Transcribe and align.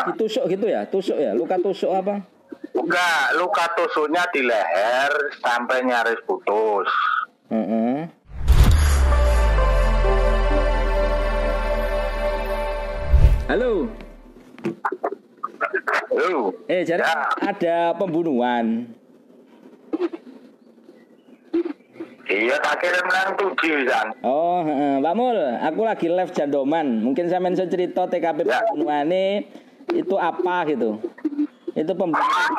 Ditusuk 0.00 0.46
gitu 0.46 0.70
ya? 0.70 0.86
Tusuk 0.86 1.18
ya? 1.18 1.34
Luka 1.34 1.58
tusuk 1.58 1.90
apa? 1.90 2.22
Enggak, 2.78 3.34
luka 3.34 3.66
tusuknya 3.74 4.22
di 4.30 4.46
leher 4.46 5.10
sampai 5.42 5.82
nyaris 5.82 6.22
putus. 6.22 6.86
Heeh. 7.50 8.06
Halo. 13.50 13.90
Lu, 16.14 16.54
Eh, 16.70 16.86
jadi 16.86 17.02
Ya. 17.02 17.26
ada 17.42 17.76
pembunuhan. 17.98 18.86
iya 22.30 22.54
tak 22.62 22.78
kirim 22.78 23.06
nang 23.10 23.34
tujuh 23.34 23.90
kan. 23.90 24.06
Oh. 24.22 24.62
Pak 25.02 25.14
Mul, 25.18 25.34
aku 25.58 25.82
lagi 25.82 26.06
live 26.06 26.30
Jandoman. 26.30 27.02
Mungkin 27.02 27.26
saya 27.26 27.42
cerita 27.66 28.06
TKP 28.06 28.46
Ya. 28.46 28.62
pembunuhannya 28.62 29.50
itu 29.92 30.14
apa 30.16 30.66
gitu. 30.66 30.98
Itu 31.70 31.92
pembunuhan. 31.94 32.50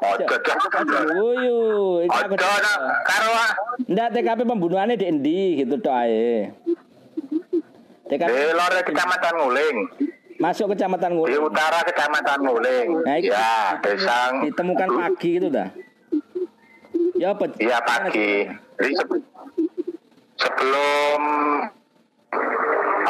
Ojo, 0.00 0.24
ojo, 0.24 0.52
Wuyu, 1.18 1.60
itu 2.06 2.14
aku 2.14 2.34
ojo, 2.34 2.46
no. 2.46 2.74
karo 3.02 3.30
Ndak 3.90 4.08
TKP 4.14 4.40
pembunuhannya 4.46 4.94
di 4.94 5.06
endi 5.06 5.40
gitu 5.58 5.74
tok 5.76 5.90
ae. 5.90 6.54
TKP 8.06 8.30
di 8.30 8.54
lore 8.54 8.80
kecamatan 8.84 9.32
Nguling, 9.34 9.76
masuk 10.38 10.70
kecamatan 10.72 11.10
di 11.10 11.16
Nguling. 11.18 11.42
utara 11.42 11.80
kecamatan 11.82 12.38
Nguling. 12.40 12.88
Nah, 13.02 13.14
itu 13.18 13.34
Ya, 13.34 13.74
desa. 13.82 14.30
ditemukan 14.40 14.88
pagi 14.92 15.30
itu 15.42 15.48
dah. 15.50 15.68
Ya 17.18 17.34
apa? 17.34 17.44
Iya 17.58 17.78
pagi. 17.82 18.46
Jadi 18.78 18.92
sebelum 20.38 21.20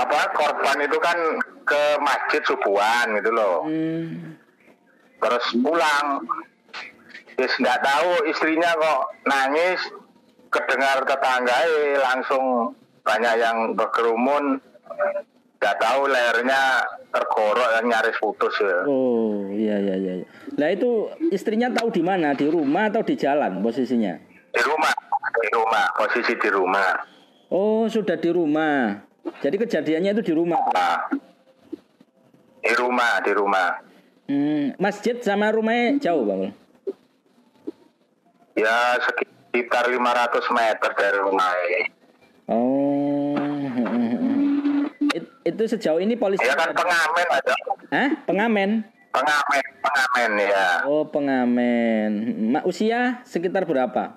apa 0.02 0.20
korban 0.34 0.78
itu 0.82 0.98
kan 0.98 1.18
ke 1.62 1.82
masjid 2.02 2.42
subuhan 2.42 3.06
gitu 3.22 3.30
loh. 3.30 3.62
Hmm. 3.66 4.34
Terus 5.22 5.46
pulang. 5.62 6.06
Terus 7.38 7.54
nggak 7.62 7.80
tahu 7.80 8.10
istrinya 8.26 8.70
kok 8.74 9.00
nangis. 9.26 9.80
Kedengar 10.52 11.00
tetangga 11.08 11.64
langsung 12.02 12.76
banyak 13.06 13.34
yang 13.40 13.72
berkerumun. 13.72 14.60
Nggak 15.62 15.78
tahu 15.78 16.10
lehernya 16.10 16.84
tergorok 17.14 17.68
dan 17.78 17.84
nyaris 17.86 18.18
putus 18.18 18.52
ya. 18.60 18.82
Oh, 18.84 19.46
iya 19.48 19.78
iya 19.78 19.96
iya. 19.96 20.12
Lah 20.58 20.68
itu 20.74 21.08
istrinya 21.30 21.70
tahu 21.70 21.88
di 21.94 22.02
mana? 22.02 22.34
Di 22.34 22.50
rumah 22.50 22.90
atau 22.90 23.00
di 23.06 23.14
jalan 23.14 23.62
posisinya? 23.62 24.12
Di 24.52 24.60
rumah, 24.60 24.92
di 25.40 25.48
rumah, 25.54 25.84
posisi 25.96 26.34
di 26.36 26.50
rumah. 26.50 26.90
Oh, 27.48 27.86
sudah 27.88 28.18
di 28.18 28.28
rumah. 28.28 29.11
Jadi 29.42 29.56
kejadiannya 29.58 30.10
itu 30.14 30.22
di 30.30 30.34
rumah. 30.38 30.62
Nah, 30.70 31.10
di 32.62 32.72
rumah, 32.78 33.12
di 33.26 33.32
rumah. 33.34 33.68
Hmm, 34.30 34.78
masjid 34.78 35.18
sama 35.18 35.50
rumahnya 35.50 35.98
jauh, 35.98 36.22
Bang. 36.22 36.54
Ya 38.54 38.94
sekitar 39.02 39.90
500 39.90 40.46
meter 40.54 40.90
dari 40.94 41.18
rumah. 41.18 41.50
Oh. 42.46 43.34
It- 45.10 45.34
itu 45.42 45.62
sejauh 45.66 45.98
ini 45.98 46.14
polisi 46.14 46.46
Ya 46.46 46.54
kan 46.54 46.70
pengamen 46.70 47.26
ada. 47.26 47.54
Hah? 47.90 48.08
Pengamen. 48.22 48.70
Pengamen, 49.10 49.64
pengamen 49.82 50.30
ya. 50.38 50.68
Oh, 50.86 51.04
pengamen. 51.04 52.10
Ma, 52.54 52.60
usia 52.62 53.20
sekitar 53.26 53.66
berapa? 53.66 54.14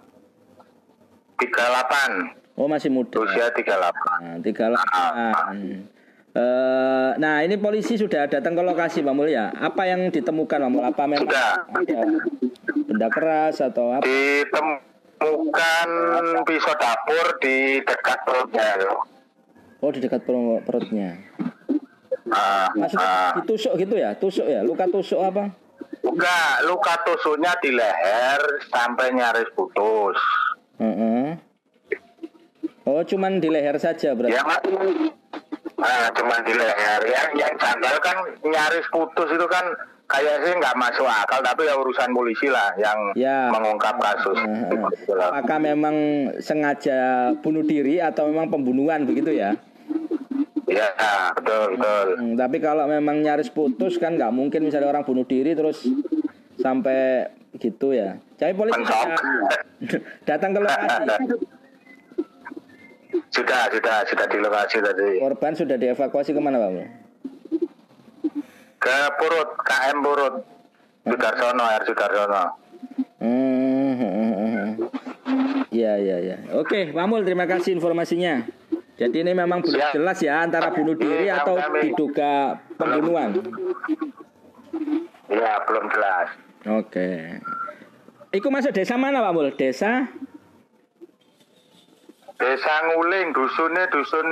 38. 1.42 2.45
Oh, 2.56 2.72
masih 2.72 2.88
muda. 2.88 3.20
Usia 3.20 3.52
38. 3.52 4.24
Nah, 4.24 4.40
38. 4.40 5.92
Eh, 6.36 7.12
nah, 7.16 7.40
ini 7.44 7.56
polisi 7.56 7.96
sudah 7.96 8.28
datang 8.28 8.56
ke 8.56 8.64
lokasi, 8.64 9.00
Pak 9.00 9.12
Mul 9.12 9.32
ya. 9.32 9.52
Apa 9.52 9.88
yang 9.88 10.08
ditemukan, 10.08 10.60
Pak 10.64 10.72
Mul? 10.72 10.84
Apa 10.84 11.04
memang 11.08 11.28
Sudah. 11.28 11.64
ada 11.68 12.00
benda 12.88 13.08
keras 13.08 13.60
atau 13.60 13.96
apa? 13.96 14.04
Ditemukan 14.04 15.88
pisau 16.44 16.76
dapur 16.76 17.40
di 17.40 17.80
dekat 17.80 18.20
perutnya. 18.24 18.68
Oh, 19.80 19.92
di 19.92 20.00
dekat 20.04 20.28
perut- 20.28 20.64
perutnya. 20.64 21.24
Ah, 22.28 22.68
Maksudnya 22.74 23.08
ah. 23.08 23.32
ditusuk 23.40 23.80
gitu 23.80 23.96
ya? 23.96 24.12
Tusuk 24.16 24.44
ya? 24.44 24.60
Luka 24.60 24.92
tusuk 24.92 25.24
apa? 25.24 25.56
Enggak, 26.04 26.68
luka 26.68 27.00
tusuknya 27.04 27.56
di 27.64 27.72
leher 27.72 28.42
sampai 28.68 29.16
nyaris 29.16 29.48
putus. 29.56 30.20
Heeh. 30.84 31.40
Oh, 32.86 33.02
cuman 33.02 33.42
di 33.42 33.50
leher 33.50 33.74
saja 33.76 34.14
berarti. 34.14 34.38
Ya. 34.38 34.46
Nah, 35.76 36.06
cuman 36.14 36.40
di 36.46 36.54
leher. 36.54 37.02
Yang, 37.02 37.30
yang 37.36 37.54
janggal 37.58 37.96
kan 37.98 38.18
nyaris 38.46 38.86
putus 38.94 39.26
itu 39.28 39.46
kan 39.50 39.66
kayak 40.06 40.46
sih 40.46 40.54
nggak 40.54 40.78
masuk 40.78 41.10
akal, 41.10 41.42
tapi 41.42 41.66
ya 41.66 41.74
urusan 41.76 42.14
polisi 42.14 42.46
lah 42.46 42.78
yang 42.78 43.10
Ya. 43.18 43.50
mengungkap 43.50 43.98
kasus. 43.98 44.38
Heeh. 44.38 44.86
Gitu 45.02 45.18
lah. 45.18 45.34
Apakah 45.34 45.58
memang 45.58 45.96
sengaja 46.38 47.34
bunuh 47.42 47.66
diri 47.66 47.98
atau 47.98 48.30
memang 48.30 48.54
pembunuhan 48.54 49.02
begitu 49.02 49.34
ya? 49.34 49.58
Ya, 50.66 50.90
betul, 51.34 51.78
betul. 51.78 52.08
Hmm, 52.18 52.34
tapi 52.38 52.58
kalau 52.58 52.86
memang 52.86 53.22
nyaris 53.22 53.50
putus 53.50 53.98
kan 53.98 54.14
nggak 54.14 54.30
mungkin 54.30 54.66
misalnya 54.66 54.90
orang 54.90 55.06
bunuh 55.06 55.26
diri 55.26 55.58
terus 55.58 55.86
sampai 56.58 57.30
gitu 57.58 57.98
ya. 57.98 58.18
Jadi 58.38 58.54
polisi 58.54 58.82
datang 60.22 60.54
ke 60.54 60.60
lokasi. 60.62 61.02
Sudah, 63.32 63.68
sudah, 63.72 63.98
sudah 64.08 64.26
di 64.28 64.38
lokasi 64.40 64.78
tadi. 64.82 65.20
Korban 65.20 65.54
sudah 65.56 65.76
dievakuasi 65.76 66.32
ke 66.32 66.42
mana? 66.42 66.58
Mul? 66.68 66.88
Ke 68.80 68.98
Purut, 69.18 69.50
KM 69.64 69.98
Purut. 70.04 70.36
Sudarsono, 71.06 71.64
Air 71.70 71.84
Sudarsono. 71.86 72.44
Hmm. 73.22 74.78
Iya 75.70 75.94
iya 76.00 76.18
iya. 76.22 76.38
Oke, 76.56 76.90
Pak 76.96 77.06
Mul 77.06 77.22
terima 77.28 77.46
kasih 77.46 77.76
informasinya. 77.76 78.46
Jadi 78.96 79.28
ini 79.28 79.36
memang 79.36 79.60
belum 79.60 79.76
Siap. 79.76 79.92
jelas 79.92 80.18
ya 80.24 80.40
antara 80.40 80.72
bunuh 80.72 80.96
diri 80.96 81.28
Iya, 81.28 81.44
atau 81.44 81.60
diduga 81.84 82.64
pembunuhan. 82.80 83.36
Ya, 85.28 85.60
belum 85.68 85.86
jelas. 85.92 86.28
Oke. 86.80 87.10
Iku 88.32 88.48
masuk 88.48 88.72
desa 88.72 88.96
mana 88.96 89.20
Pak 89.20 89.32
Mul? 89.36 89.52
Desa 89.54 90.08
Desa 92.46 92.74
Nguling, 92.94 93.34
dusunnya 93.34 93.90
dusun 93.90 94.28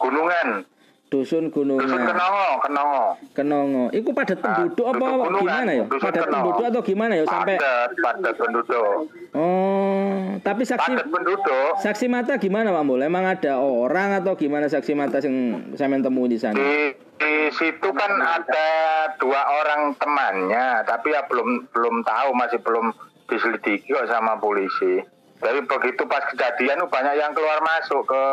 Gunungan. 0.00 0.64
Dusun 1.12 1.52
Dusun 1.52 1.76
Gunungan. 1.76 1.84
Kenongo, 1.84 2.48
Kenongo. 2.64 3.04
Kenongo. 3.36 3.84
Iku 3.92 4.16
padat 4.16 4.40
penduduk 4.40 4.88
dusun 4.88 4.96
apa 4.96 5.06
gunungan, 5.28 5.42
gimana 5.44 5.70
ya? 5.76 5.84
dusun 5.84 6.00
Padat 6.00 6.22
Kenongo. 6.24 6.40
penduduk 6.48 6.64
atau 6.72 6.80
gimana 6.80 7.12
ya 7.12 7.24
sampai 7.28 7.54
Padat, 7.60 7.90
padat 8.00 8.34
penduduk. 8.40 8.94
Oh, 9.36 10.16
tapi 10.40 10.62
saksi 10.64 10.90
Padat 10.96 11.08
penduduk. 11.12 11.72
saksi 11.84 12.06
mata 12.08 12.32
gimana 12.40 12.72
Pak 12.72 12.84
Mul? 12.88 13.04
Emang 13.04 13.28
ada 13.28 13.60
orang 13.60 14.16
atau 14.16 14.32
gimana 14.40 14.72
saksi 14.72 14.92
mata 14.96 15.20
yang 15.20 15.36
saya 15.76 15.92
temui 16.00 16.32
di 16.32 16.40
sana? 16.40 16.56
Di, 16.56 16.96
di 17.20 17.34
situ 17.52 17.88
kan 17.92 18.12
ada 18.16 18.66
dua 19.20 19.60
orang 19.60 19.92
temannya, 20.00 20.88
tapi 20.88 21.12
ya 21.12 21.28
belum 21.28 21.68
belum 21.68 22.00
tahu, 22.00 22.32
masih 22.32 22.64
belum 22.64 22.96
diselidiki 23.28 23.92
kok 23.92 24.08
sama 24.08 24.40
polisi. 24.40 25.19
Tapi 25.40 25.58
begitu 25.64 26.04
pas 26.04 26.20
kejadian 26.28 26.84
tuh 26.84 26.90
banyak 26.92 27.16
yang 27.16 27.32
keluar 27.32 27.58
masuk 27.60 28.04
ke, 28.04 28.24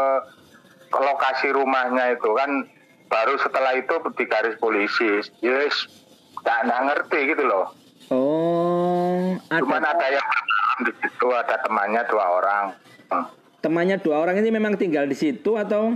ke 0.87 0.99
lokasi 0.99 1.47
rumahnya 1.49 2.13
itu 2.13 2.29
kan 2.35 2.67
baru 3.07 3.39
setelah 3.39 3.71
itu 3.73 3.95
di 4.13 4.25
garis 4.27 4.59
polisi. 4.59 5.23
Yes, 5.39 5.87
nggak 6.43 6.81
ngerti 6.83 7.19
gitu 7.31 7.43
loh. 7.47 7.71
Oh, 8.07 9.35
Cuman 9.51 9.83
ada 9.83 9.95
ada 9.95 10.07
yang 10.07 10.27
di 10.83 10.91
situ 10.95 11.27
ada 11.27 11.59
temannya 11.59 12.03
dua 12.07 12.25
orang. 12.39 12.65
Temannya 13.59 13.97
dua 13.99 14.23
orang 14.23 14.39
ini 14.39 14.51
memang 14.51 14.75
tinggal 14.75 15.03
di 15.03 15.15
situ 15.15 15.55
atau? 15.55 15.95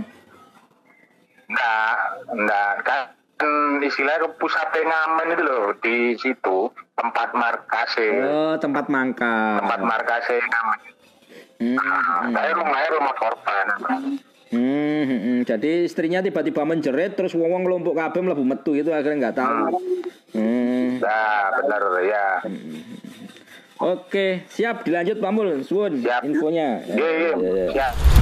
Enggak, 1.48 1.96
enggak 2.32 2.72
kan 2.84 3.00
istilahnya 3.82 4.30
pusat 4.38 4.70
pengamen 4.70 5.34
itu 5.34 5.42
loh 5.42 5.66
di 5.82 5.96
situ 6.16 6.70
tempat 6.94 7.34
markasnya 7.34 8.22
Oh, 8.24 8.54
tempat 8.56 8.86
mangkal. 8.86 9.58
tempat 9.60 9.80
ngamen. 9.82 10.78
Hmm, 11.62 11.78
hmm, 11.78 12.34
saya 12.34 12.50
rumahnya 12.58 12.88
rumah 12.98 13.14
korban. 13.14 13.66
hmm, 14.50 15.02
hmm, 15.06 15.20
hmm. 15.22 15.38
Jadi 15.46 15.86
istrinya 15.86 16.18
tiba-tiba 16.18 16.66
menjerit 16.66 17.14
terus 17.14 17.38
wong 17.38 17.54
wong 17.54 17.62
kelompok 17.62 17.94
kabeh 17.94 18.20
mlebu 18.20 18.42
metu 18.42 18.74
gitu 18.74 18.90
akhirnya 18.90 19.30
nggak 19.30 19.36
tahu. 19.38 19.78
Hmm. 20.34 20.98
Nah, 20.98 21.44
benar 21.62 21.82
ya. 22.02 22.26
Oke, 23.82 24.46
siap 24.46 24.82
dilanjut 24.82 25.18
Pak 25.18 25.30
Mul. 25.30 25.48
Suwun 25.62 26.02
infonya. 26.02 26.82
Iya, 26.86 27.08
iya, 27.10 27.30
Ya, 27.30 27.34
ya, 27.34 27.50
ya. 27.54 27.66
siap. 27.70 28.21